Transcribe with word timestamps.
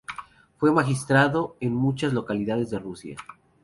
Fue 0.57 0.71
magistrado 0.71 1.57
en 1.59 1.75
muchas 1.75 2.11
localidades 2.11 2.71
de 2.71 2.79
Rusia. 2.79 3.17